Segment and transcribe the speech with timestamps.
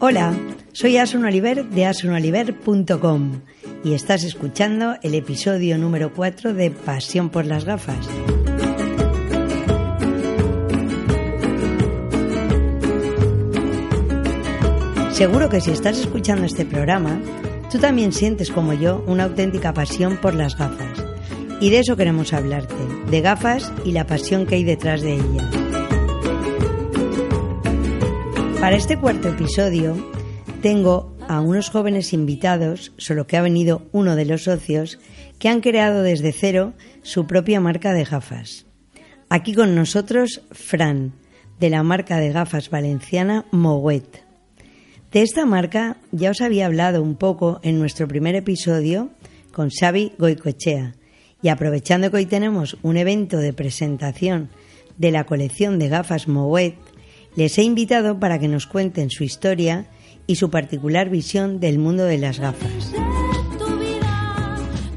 [0.00, 0.32] Hola,
[0.72, 3.40] soy Asun Oliver de asunoliver.com
[3.82, 8.08] y estás escuchando el episodio número 4 de Pasión por las gafas.
[15.10, 17.20] Seguro que si estás escuchando este programa,
[17.68, 21.04] tú también sientes como yo una auténtica pasión por las gafas.
[21.60, 22.76] Y de eso queremos hablarte,
[23.10, 25.67] de gafas y la pasión que hay detrás de ellas.
[28.60, 29.96] Para este cuarto episodio
[30.62, 34.98] tengo a unos jóvenes invitados, solo que ha venido uno de los socios,
[35.38, 38.66] que han creado desde cero su propia marca de gafas.
[39.28, 41.12] Aquí con nosotros Fran,
[41.60, 44.16] de la marca de gafas valenciana Moet.
[45.12, 49.10] De esta marca ya os había hablado un poco en nuestro primer episodio
[49.52, 50.94] con Xavi Goicoechea
[51.42, 54.50] y aprovechando que hoy tenemos un evento de presentación
[54.96, 56.74] de la colección de gafas Moet,
[57.36, 59.86] les he invitado para que nos cuenten su historia
[60.26, 62.92] y su particular visión del mundo de las gafas.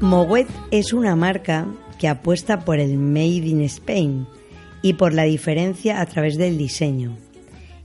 [0.00, 4.26] Moet es una marca que apuesta por el Made in Spain
[4.82, 7.16] y por la diferencia a través del diseño.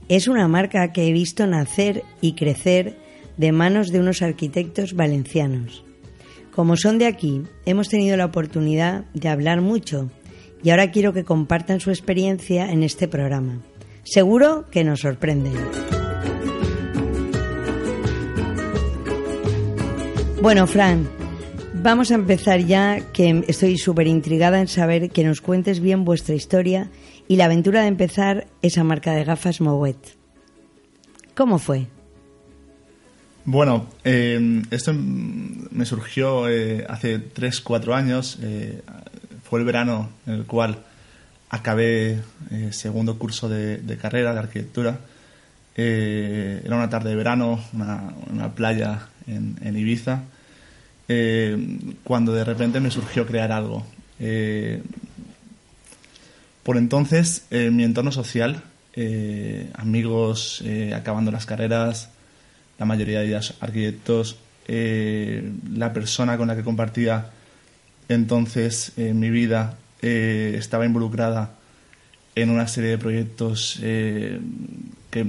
[0.08, 2.96] Es una marca que he visto nacer y crecer
[3.36, 5.84] de manos de unos arquitectos valencianos.
[6.50, 10.10] Como son de aquí, hemos tenido la oportunidad de hablar mucho
[10.62, 13.62] y ahora quiero que compartan su experiencia en este programa.
[14.10, 15.52] Seguro que nos sorprenden.
[20.40, 21.06] Bueno, Fran,
[21.74, 26.34] vamos a empezar ya, que estoy súper intrigada en saber que nos cuentes bien vuestra
[26.34, 26.90] historia
[27.26, 29.98] y la aventura de empezar esa marca de gafas Moet.
[31.34, 31.86] ¿Cómo fue?
[33.44, 38.38] Bueno, eh, esto me surgió eh, hace 3, 4 años.
[38.42, 38.80] Eh,
[39.42, 40.78] fue el verano en el cual
[41.50, 42.20] acabé
[42.70, 44.98] segundo curso de, carrera de arquitectura.
[45.74, 50.22] era una tarde de verano, una, una playa en, en Ibiza,
[52.04, 53.86] cuando de repente me surgió crear algo.
[56.62, 58.62] Por entonces, en mi entorno social,
[59.00, 62.10] eh, amigos eh, acabando las carreras,
[62.78, 67.30] la mayoría de ellas arquitectos, eh, la persona con la que compartía
[68.08, 71.54] entonces mi vida estaba involucrada
[72.34, 75.26] en una serie de proyectos que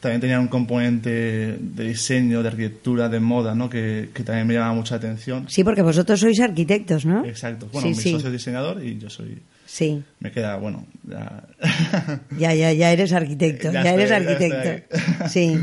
[0.00, 3.68] también tenían un componente de diseño, de arquitectura, de moda, ¿no?
[3.68, 5.46] Que, también me llamaba mucha atención.
[5.48, 7.24] Sí, porque vosotros sois arquitectos, ¿no?
[7.24, 7.68] Exacto.
[7.72, 10.02] Bueno, mi socio es diseñador y yo soy Sí.
[10.20, 11.44] Me queda, bueno, ya...
[12.38, 14.96] ya, ya, ya eres arquitecto, ya, eres arquitecto.
[15.28, 15.58] sí.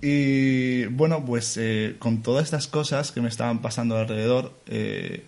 [0.00, 5.24] Y bueno, pues eh, con todas estas cosas que me estaban pasando alrededor, eh,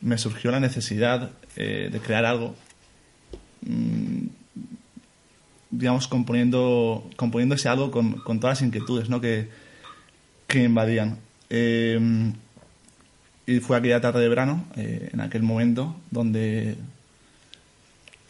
[0.00, 2.54] me surgió la necesidad eh, de crear algo,
[3.62, 4.26] mm,
[5.70, 9.20] digamos, componiendo, componiendo ese algo con, todas las inquietudes ¿no?
[9.20, 9.48] que,
[10.46, 11.18] que invadían.
[13.46, 16.76] y fue aquella tarde de verano, en aquel momento, donde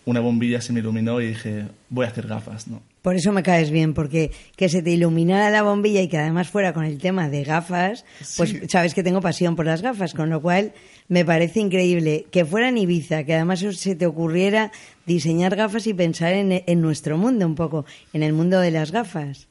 [0.04, 2.82] una bombilla se me iluminó y dije, voy a hacer gafas, ¿no?
[3.04, 6.48] Por eso me caes bien, porque que se te iluminara la bombilla y que además
[6.48, 8.06] fuera con el tema de gafas,
[8.38, 10.72] pues sabes que tengo pasión por las gafas, con lo cual
[11.08, 14.72] me parece increíble que fuera en Ibiza, que además se te ocurriera
[15.04, 17.84] diseñar gafas y pensar en, en nuestro mundo un poco,
[18.14, 19.48] en el mundo de las gafas.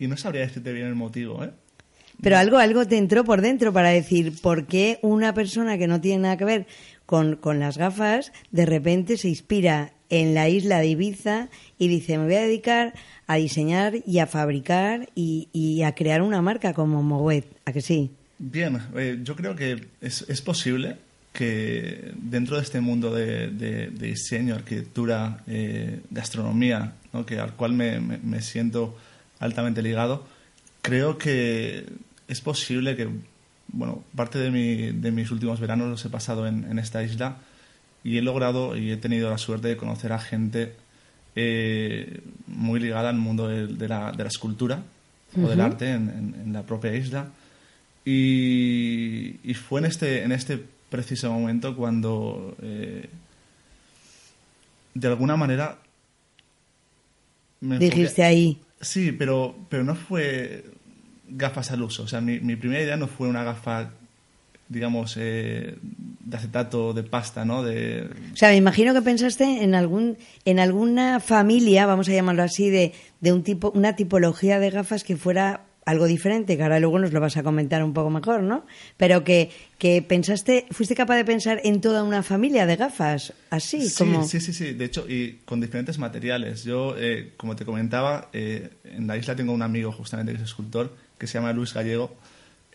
[0.00, 1.52] Y no sabría decirte bien el motivo, ¿eh?
[2.20, 6.00] Pero algo, algo te entró por dentro para decir, ¿por qué una persona que no
[6.00, 6.66] tiene nada que ver
[7.04, 12.18] con, con las gafas de repente se inspira en la isla de Ibiza y dice,
[12.18, 12.94] me voy a dedicar
[13.26, 18.10] a diseñar y a fabricar y, a crear una marca como Moet, ¿a que sí?
[18.38, 20.96] Bien, eh, yo creo que es, es, posible
[21.32, 26.92] que dentro de este mundo de, de, diseño, arquitectura, eh, gastronomía,
[27.26, 28.96] que, al cual me, me, siento
[29.38, 30.26] altamente ligado,
[30.82, 31.86] creo que
[32.28, 33.08] es posible que,
[33.68, 37.38] bueno, parte de, mi, de mis últimos veranos los he pasado en, en esta isla
[38.06, 40.74] y he logrado y he tenido la suerte de conocer a gente
[41.34, 44.84] eh, muy ligada al mundo de, la, de la, escultura
[45.36, 47.30] o del arte en, la propia isla.
[48.04, 53.08] Y, y, fue en este, en este preciso momento cuando, eh,
[54.94, 55.78] de alguna manera,
[57.60, 58.60] me dijiste ahí.
[58.80, 60.64] Sí, pero, pero no fue
[61.28, 62.04] gafas al uso.
[62.04, 63.90] O sea, mi, mi primera idea no fue una gafa,
[64.68, 65.76] digamos, eh,
[66.26, 67.62] de acetato, de pasta, ¿no?
[67.62, 72.42] De, O sea, me imagino que pensaste en algún en alguna familia, vamos a llamarlo
[72.42, 76.80] así, de, de un tipo, una tipología de gafas que fuera algo diferente, que ahora
[76.80, 78.66] luego nos lo vas a comentar un poco mejor, ¿no?
[78.96, 83.88] Pero que, que pensaste, fuiste capaz de pensar en toda una familia de gafas, así
[83.88, 84.24] sí, como.
[84.24, 84.72] sí, sí, sí.
[84.72, 86.64] De hecho, y con diferentes materiales.
[86.64, 90.44] Yo, eh, como te comentaba, eh, en la isla tengo un amigo justamente que es
[90.44, 92.16] escultor, que se llama Luis Gallego.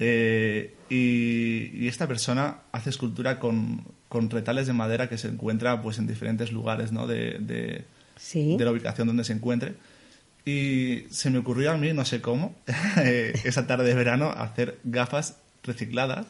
[0.04, 5.82] Eh, y, y esta persona hace escultura con, con retales de madera que se encuentra
[5.82, 7.06] pues, en diferentes lugares ¿no?
[7.08, 7.86] de, de,
[8.18, 8.58] Sí.
[8.58, 9.76] de la ubicación donde se encuentre.
[10.44, 12.56] Y se me ocurrió a mí, no sé cómo,
[12.98, 16.26] eh, esa tarde de verano, hacer gafas recicladas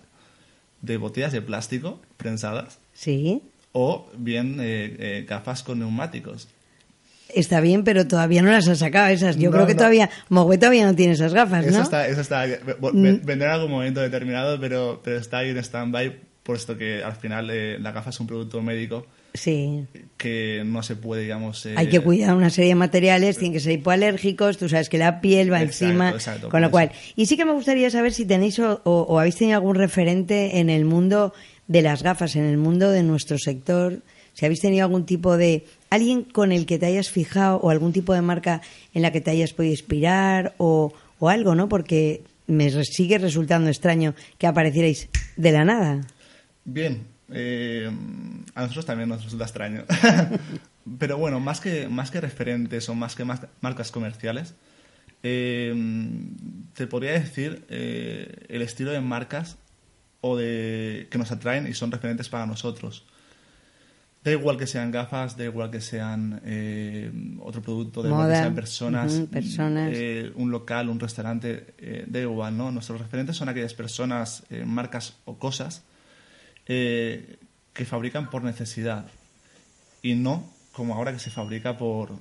[0.82, 3.42] de botellas de plástico prensadas Sí.
[3.72, 6.50] o bien eh, eh, gafas con neumáticos.
[7.36, 9.38] Está bien, pero todavía no las has sacado esas.
[9.38, 9.78] Yo No, creo que no.
[9.80, 11.84] todavía, Mogüe todavía no tiene esas gafas, Eso ¿no?
[11.84, 13.02] está, eso está, Mm.
[13.04, 17.16] ven- vendrá en algún momento determinado, pero, pero está ahí en stand-by, puesto que al
[17.16, 19.86] final eh, la gafa es un producto médico Sí.
[20.18, 21.66] que no se puede, digamos...
[21.66, 24.98] eh, Hay que cuidar una serie de materiales, tienen que ser hipoalérgicos, tú sabes que
[24.98, 26.72] la piel va Exacto, encima, exacto, con lo eso.
[26.72, 26.92] cual.
[27.16, 30.60] Y sí que me gustaría saber si tenéis o, o- o habéis tenido algún referente
[30.60, 31.34] en el mundo
[31.68, 34.02] de las gafas, en el mundo de nuestro sector,
[34.34, 37.94] si habéis tenido algún tipo de alguien con el que te hayas fijado o algún
[37.94, 38.62] tipo de marca
[38.96, 41.70] en la que te hayas podido inspirar o, algo, ¿no?
[41.70, 46.02] Porque me sigue resultando extraño que aparecierais de la nada.
[46.66, 47.92] Bien, eh,
[48.56, 49.84] a nosotros también nos resulta extraño.
[50.98, 54.56] Pero bueno, más que, más que referentes o más que marcas comerciales,
[55.22, 55.76] eh,
[56.74, 59.58] te podría decir eh, el estilo de marcas
[60.22, 63.06] o de, que nos atraen y son referentes para nosotros.
[64.24, 67.10] Da igual que sean gafas, da igual que sean eh,
[67.40, 69.92] otro producto, da igual que sean personas, personas.
[69.96, 72.72] eh, un local, un restaurante, eh, da igual, ¿no?
[72.72, 75.82] Nuestros referentes son aquellas personas, eh, marcas o cosas
[77.74, 79.06] que fabrican por necesidad
[80.04, 82.12] y no como ahora que se fabrica por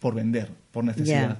[0.00, 1.38] por vender, por necesidad.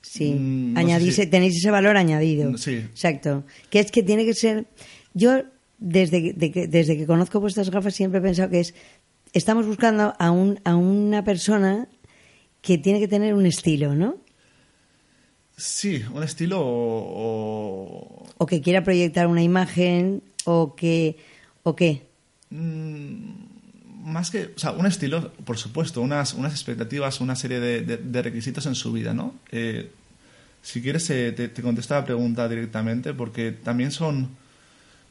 [0.00, 2.56] Sí, Mm, no sé si- tenéis ese valor añadido.
[2.56, 2.76] Sí.
[2.76, 3.44] Exacto.
[3.68, 4.64] Que es que tiene que ser.
[5.12, 5.42] Yo,
[5.78, 8.74] desde que, de que- desde que conozco vuestras gafas, siempre he pensado que es.
[9.32, 11.88] Estamos buscando a, un, a una persona
[12.62, 14.16] que tiene que tener un estilo, ¿no?
[15.56, 21.16] Sí, un estilo o, o- O que quiera proyectar una imagen, o que.
[21.64, 22.06] ¿O qué?
[22.50, 23.32] mm,
[24.04, 27.96] más que, o sea, un estilo, por supuesto, unas, unas expectativas, una serie de, de-
[27.98, 29.34] de requisitos en su vida, ¿no?
[29.52, 29.90] Eh,
[30.62, 34.30] si quieres, eh, te, te contesto la pregunta directamente, porque también son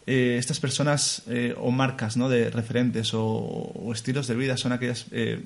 [0.07, 2.29] eh, estas personas eh, o marcas, ¿no?
[2.29, 5.43] De referentes o, o estilos de vida, son aquellas eh,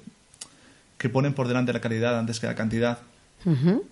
[0.97, 2.99] que ponen por delante la calidad antes que la cantidad.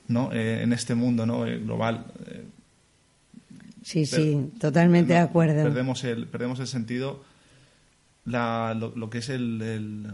[0.08, 0.32] ¿no?
[0.32, 1.40] En este mundo, ¿no?
[1.42, 2.06] Global.
[3.84, 5.64] Sí, sí, totalmente de acuerdo.
[5.64, 7.24] Perdemos el, perdemos el sentido,
[8.26, 10.08] la, lo, lo que es el, el-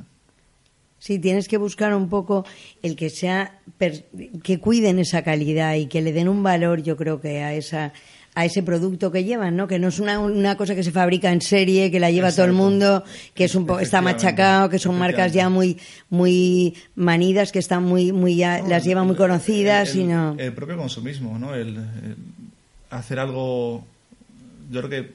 [0.99, 2.45] Sí, tienes que buscar un poco
[2.81, 4.05] el que sea per-
[4.41, 7.91] que cuiden esa calidad y que le den un valor, yo creo que a esa
[8.35, 9.67] a ese producto que llevan, ¿no?
[9.67, 12.45] Que no es una, una cosa que se fabrica en serie, que la lleva todo
[12.45, 13.03] el mundo,
[13.33, 15.77] que es un po- está machacado, que son marcas ya muy
[16.09, 20.53] muy manidas, que están muy muy ya, no, las llevan muy conocidas, el, sino el
[20.53, 21.55] propio consumismo, ¿no?
[21.55, 22.15] El, el
[22.91, 23.85] hacer algo...
[24.71, 25.13] Yo creo que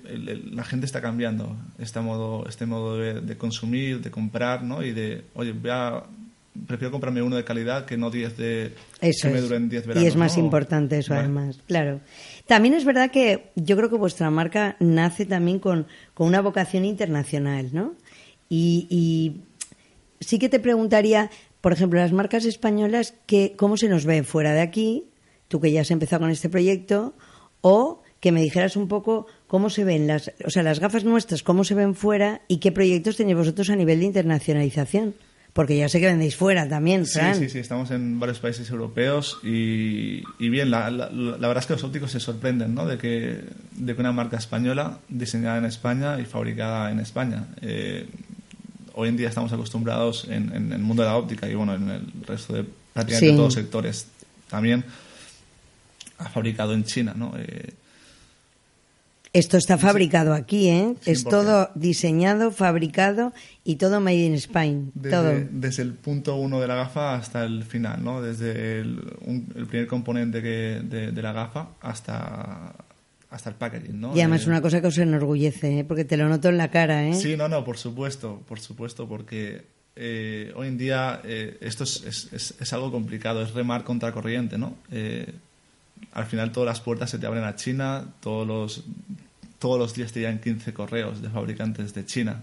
[0.52, 4.82] la gente está cambiando este modo, este modo de, de consumir, de comprar, ¿no?
[4.84, 6.04] Y de, oye, voy a-
[6.66, 8.74] prefiero comprarme uno de calidad que no 10 de...
[9.00, 10.44] Eso que me duren 10 veranos, Y es más ¿no?
[10.44, 11.24] importante eso, Vale.
[11.24, 11.58] además.
[11.66, 12.00] Claro.
[12.46, 16.84] También es verdad que yo creo que vuestra marca nace también con, con una vocación
[16.84, 17.94] internacional, ¿no?
[18.48, 19.42] Y, y
[20.20, 21.30] sí que te preguntaría,
[21.60, 25.04] por ejemplo, las marcas españolas, que, ¿cómo se nos ve fuera de aquí?
[25.48, 27.14] Tú que ya has empezado con este proyecto,
[27.60, 31.42] o que me dijeras un poco cómo se ven las, o sea, las gafas nuestras,
[31.42, 35.14] cómo se ven fuera y qué proyectos tenéis vosotros a nivel de internacionalización.
[35.52, 37.34] Porque ya sé que vendéis fuera también, Sí, Fran.
[37.36, 41.66] sí, sí, estamos en varios países europeos y, y bien, la, la- la verdad es
[41.66, 42.86] que los ópticos se sorprenden ¿no?
[42.86, 43.40] de, que,
[43.72, 47.46] de que una marca española, diseñada en España y fabricada en España.
[47.62, 48.06] Eh,
[48.94, 51.88] hoy en día estamos acostumbrados en, en el mundo de la óptica y bueno, en
[51.90, 53.36] el resto de prácticamente Sí.
[53.36, 54.06] todos los sectores
[54.48, 54.84] también,
[56.18, 57.12] ha fabricado en China.
[57.16, 57.32] ¿no?
[57.36, 57.74] Eh,
[59.32, 60.96] Esto está fabricado aquí, ¿eh?
[61.06, 61.30] es 100%.
[61.30, 63.32] todo diseñado, fabricado
[63.62, 64.92] y todo made in Spain.
[65.08, 65.22] todo.
[65.28, 68.20] Desde, desde el punto uno de la gafa hasta el final, ¿no?
[68.22, 72.74] Desde el, un- el primer componente que, de, de la gafa hasta,
[73.30, 74.16] hasta el packaging, ¿no?
[74.16, 75.84] Y además Eh, es una cosa que os enorgullece, ¿eh?
[75.84, 77.06] porque te lo noto en la cara.
[77.06, 77.14] ¿eh?
[77.14, 79.62] Sí, no, no, por supuesto, por supuesto, porque
[79.94, 84.58] eh, hoy en día eh, esto es, es, es, algo complicado, es remar contra corriente,
[84.58, 84.74] ¿no?
[84.90, 85.32] Eh,
[86.12, 88.84] al final todas las puertas se te abren a China, todos los,
[89.60, 92.42] todos los días te llegan 15 correos de fabricantes de China.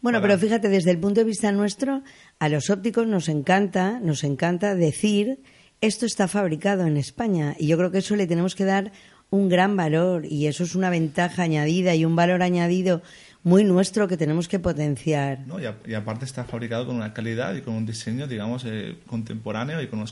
[0.00, 2.02] Bueno, pero fíjate, desde el punto de vista nuestro,
[2.38, 5.38] a los ópticos nos encanta, nos encanta decir
[5.80, 8.92] esto está fabricado en España y yo creo que eso le tenemos que dar
[9.30, 13.02] un gran valor y eso es una ventaja añadida y un valor añadido
[13.42, 15.40] muy nuestro que tenemos que potenciar.
[15.46, 19.82] No, y, aparte está fabricado con una calidad y con un diseño, digamos, eh, contemporáneo
[19.82, 20.04] y con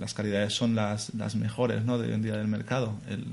[0.00, 1.98] las calidades son las, las mejores ¿no?
[1.98, 2.94] de hoy en día del mercado.
[3.08, 3.24] El,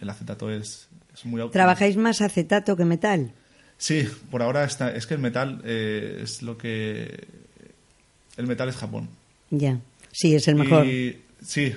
[0.00, 1.52] el acetato es, es muy óptimo.
[1.52, 3.32] ¿Trabajáis más acetato que metal?
[3.78, 7.26] Sí, por ahora está, es que el metal eh, es lo que...
[8.36, 9.08] El metal es Japón.
[9.50, 9.80] Ya,
[10.12, 10.86] sí, es el mejor.
[11.42, 11.74] sí,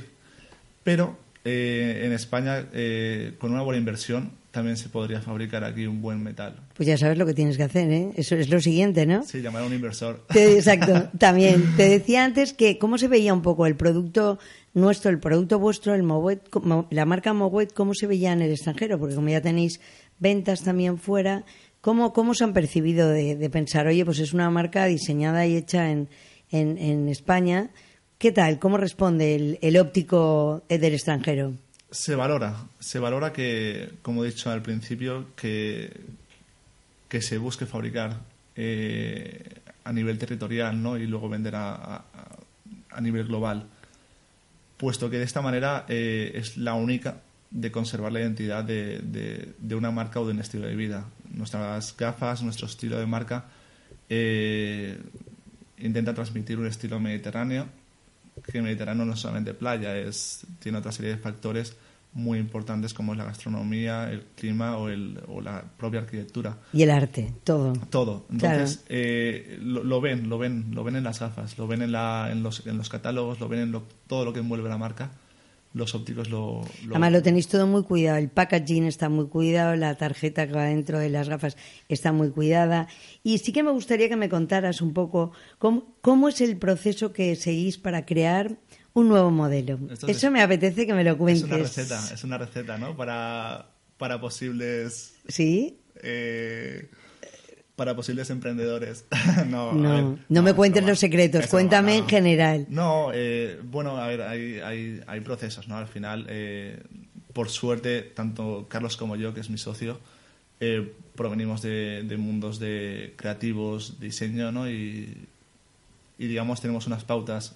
[0.84, 6.02] pero eh, en España, eh, con una buena inversión, también se podría fabricar aquí un
[6.02, 6.56] buen metal.
[6.76, 8.12] Pues ya sabes lo que tienes que hacer, ¿eh?
[8.16, 9.24] Eso es lo siguiente, ¿no?
[9.24, 10.26] Sí, llamar a un inversor.
[10.34, 11.76] exacto, también.
[11.78, 14.40] Te decía antes que cómo se veía un poco el producto
[14.74, 16.42] nuestro, el producto vuestro, el Moet,
[16.90, 19.80] la marca Moet, cómo se veía en el extranjero, porque como ya tenéis
[20.20, 21.44] ventas también fuera,
[21.82, 25.92] ¿cómo, cómo se han percibido de, pensar, oye, pues es una marca diseñada y hecha
[25.92, 26.10] en,
[26.52, 27.70] en, España?
[28.18, 28.60] ¿Qué tal?
[28.60, 31.54] ¿Cómo responde el, el óptico del extranjero?
[31.92, 35.92] Se valora, se valora que, como he dicho al principio, que,
[37.08, 38.20] que se busque fabricar
[38.56, 39.44] eh,
[39.84, 40.98] a nivel territorial ¿no?
[40.98, 42.04] y luego vender a,
[42.92, 43.68] a, nivel global,
[44.80, 47.18] puesto que de esta manera eh, es la única
[47.52, 49.00] de conservar la identidad de,
[49.60, 51.06] de, una marca o de un estilo de vida.
[51.32, 53.46] Nuestras gafas, nuestro estilo de marca
[54.08, 54.98] eh,
[55.80, 57.68] intenta transmitir un estilo mediterráneo
[58.42, 61.76] que Mediterráneo no es solamente playa, es, tiene otra serie de factores
[62.14, 66.58] muy importantes como es la gastronomía, el clima o, el, o la propia arquitectura.
[66.74, 67.74] Y el arte, todo.
[67.90, 68.26] Todo.
[68.32, 72.30] Entonces, eh, lo, ven, lo ven, lo ven en las gafas, lo ven en, la,
[72.32, 75.12] en, los, en los catálogos, lo ven en todo lo que envuelve la marca.
[75.72, 78.18] Los ópticos lo, lo, Además, lo tenéis todo muy cuidado.
[78.18, 82.32] El packaging está muy cuidado, la tarjeta que va dentro de las gafas está muy
[82.32, 82.88] cuidada.
[83.22, 87.14] Y sí que me gustaría que me contaras un poco cómo, cómo es el proceso
[87.14, 88.58] que seguís para crear
[89.00, 89.80] un nuevo modelo.
[90.08, 91.44] Eso me apetece que me lo cuentes.
[91.44, 92.96] Es una receta, es una receta, ¿no?
[92.96, 95.16] Para, para posibles...
[95.28, 95.78] Sí.
[96.02, 96.90] Eh,
[97.76, 99.06] para posibles emprendedores.
[99.48, 99.74] no,
[100.28, 102.66] no, me cuentes los secretos, cuéntame en general.
[102.70, 105.78] No, eh, bueno, a ver, hay, hay, hay, procesos, ¿no?
[105.78, 106.84] Al final, eh,
[107.32, 110.00] por suerte, tanto Carlos como yo, que es mi socio,
[111.16, 114.70] provenimos de, de, mundos de creativos, diseño, ¿no?
[114.70, 115.28] Y,
[116.18, 117.56] y digamos, tenemos unas pautas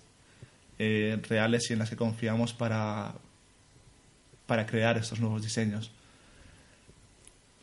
[0.80, 3.16] eh, reales y en las que confiamos para,
[4.46, 5.92] para crear estos nuevos diseños.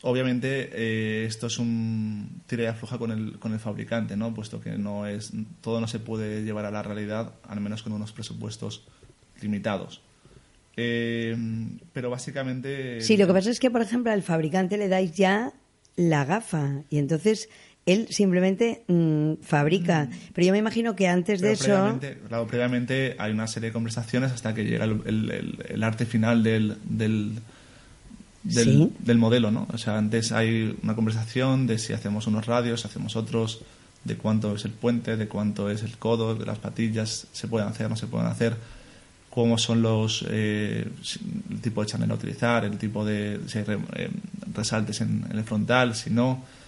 [0.03, 4.33] Obviamente eh, esto es un tira y afloja con el, con el fabricante, ¿no?
[4.33, 7.93] puesto que no es, todo no se puede llevar a la realidad, al menos con
[7.93, 8.83] unos presupuestos
[9.41, 10.01] limitados.
[10.75, 11.35] Eh,
[11.93, 13.01] pero básicamente...
[13.01, 15.53] Sí, lo que pasa es que, por ejemplo, al fabricante le dais ya
[15.95, 17.49] la gafa y entonces
[17.85, 20.05] él simplemente mm, fabrica.
[20.05, 20.15] Mm.
[20.33, 21.99] Pero yo me imagino que antes de eso.
[22.27, 27.39] Claro, previamente hay una serie de conversaciones hasta que llega el, arte final del, del,
[28.43, 29.67] del, modelo, ¿no?
[29.73, 33.63] O sea, antes hay una conversación de si hacemos unos radios, hacemos otros,
[34.03, 37.67] de cuánto es el puente, de cuánto es el codo, de las patillas, se pueden
[37.67, 38.55] hacer, no se pueden hacer,
[39.31, 40.23] cómo son los.
[40.29, 40.87] Eh,
[41.49, 43.39] el tipo de channel a utilizar, el tipo de.
[43.47, 44.09] si hay eh,
[44.53, 46.60] resaltes en el frontal, si no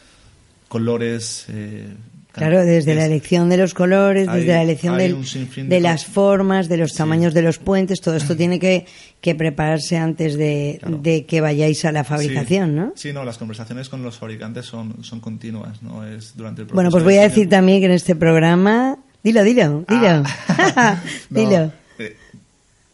[0.74, 1.46] colores.
[1.50, 1.86] Eh,
[2.32, 6.94] claro, desde la elección de los colores, desde la elección de, las formas, de los
[6.94, 8.88] tamaños de los puentes, todo esto tiene que,
[9.36, 12.94] prepararse antes de, que vayáis a la fabricación, ¿no?
[12.96, 16.04] Sí, no, las conversaciones con los fabricantes son, son continuas, ¿no?
[16.08, 18.98] Es durante el Bueno, pues voy a decir también que en este programa...
[19.24, 20.24] Dilo, dilo, dilo.
[20.76, 21.02] Ah.
[21.30, 21.72] dilo.
[22.00, 22.18] Eh,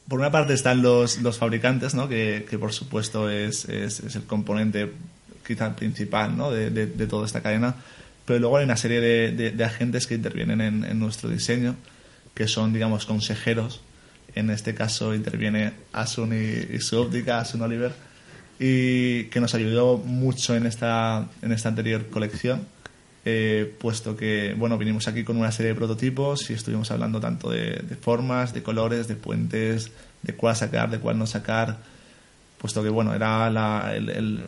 [0.10, 2.10] por una parte están los, los fabricantes, ¿no?
[2.10, 4.92] Que, que por supuesto es, es, es el componente
[5.50, 6.52] quizá principal ¿no?
[6.52, 7.74] de, toda esta cadena,
[8.24, 11.76] pero luego hay una serie de, agentes que intervienen en, nuestro diseño,
[12.36, 13.82] que son, digamos, consejeros.
[14.36, 17.92] En este caso interviene Asun y, su óptica, Asun Oliver,
[18.60, 22.68] y que nos ayudó mucho en esta, en esta anterior colección.
[23.26, 27.50] Eh, puesto que bueno vinimos aquí con una serie de prototipos y estuvimos hablando tanto
[27.50, 29.92] de, formas, de colores, de puentes,
[30.22, 31.80] de cuál sacar, de cuál no sacar,
[32.60, 34.46] puesto que bueno era la, el,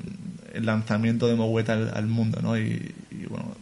[0.53, 2.57] lanzamiento de Mouet al, mundo, ¿no?
[2.57, 2.93] Y,
[3.29, 3.55] bueno,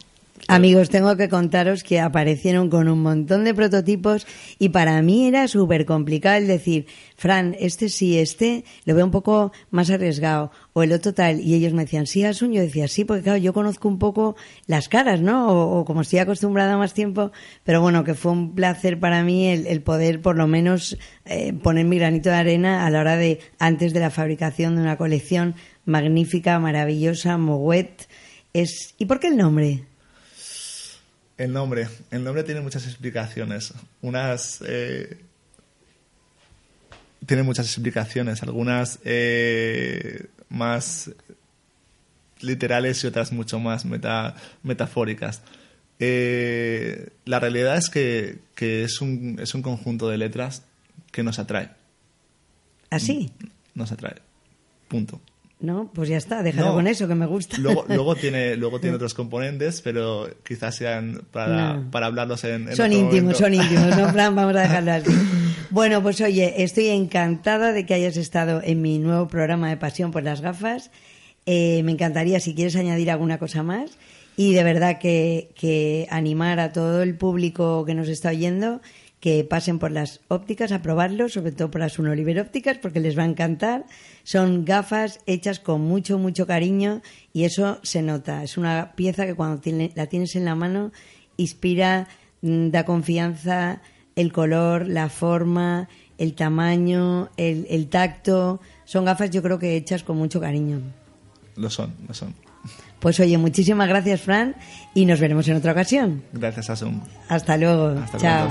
[0.48, 4.26] Amigos, tengo que contaros que aparecieron con un montón de prototipos
[4.58, 9.12] y para mí era súper complicado el decir, Fran, este sí, este lo veo un
[9.12, 11.40] poco más arriesgado o el otro tal.
[11.42, 12.54] Y ellos me decían, sí, Asun.
[12.54, 15.50] Yo decía, sí, porque claro, yo conozco un poco las caras, ¿no?
[15.50, 17.32] O, como estoy acostumbrada más tiempo.
[17.64, 21.86] Pero bueno, que fue un placer para mí el, poder por lo menos eh, poner
[21.86, 25.56] mi granito de arena a la hora de, antes de la fabricación de una colección
[25.86, 28.04] magnífica, maravillosa, Moet.
[28.54, 29.84] Es, ¿Y por qué el nombre?
[31.38, 31.88] El nombre.
[32.12, 33.74] El nombre tiene muchas explicaciones.
[34.02, 34.62] Unas.
[34.68, 35.18] Eh,
[37.26, 38.44] tiene muchas explicaciones.
[38.44, 41.12] Algunas eh, más
[42.42, 43.86] literales y otras mucho más
[44.64, 45.42] metafóricas.
[46.00, 50.64] Eh, la realidad es que, es, un, es un conjunto de letras
[51.12, 51.72] que nos atrae.
[52.90, 53.32] ¿Así?
[53.42, 53.46] ¿Ah,
[53.76, 54.16] nos atrae.
[54.88, 55.22] Punto.
[55.62, 57.58] No, pues ya está, déjalo con eso, que me gusta.
[57.58, 62.94] Luego, luego tiene, luego tiene otros componentes, pero quizás sean para, para hablarlos en, Son
[62.94, 64.36] íntimos, son íntimos, ¿no, Fran?
[64.36, 65.12] Vamos a dejarlo así.
[65.70, 70.12] Bueno, pues oye, estoy encantada de que hayas estado en mi nuevo programa de Pasión
[70.12, 70.92] por las Gafas.
[71.46, 73.92] Eh, me encantaría si quieres añadir alguna cosa más.
[74.38, 78.80] Y de verdad que, que animar a todo el público que nos está oyendo
[79.20, 83.18] que pasen por las ópticas a probarlo, sobre todo por las Unoliver ópticas, porque les
[83.18, 83.86] va a encantar.
[84.24, 87.02] Son gafas hechas con mucho, mucho cariño
[87.34, 88.44] y eso se nota.
[88.44, 89.62] Es una pieza que cuando
[89.96, 90.92] la tienes en la mano
[91.36, 92.08] inspira,
[92.42, 93.82] mm, da confianza,
[94.16, 98.62] el color, la forma, el tamaño, el, el tacto.
[98.86, 100.82] Son gafas yo creo que hechas con mucho cariño.
[101.60, 102.34] Lo son, lo son.
[103.00, 104.56] Pues oye, muchísimas gracias, Fran,
[104.94, 106.24] y nos veremos en otra ocasión.
[106.34, 107.02] Gracias, Asum.
[107.28, 107.96] Hasta luego.
[108.18, 108.50] Chao.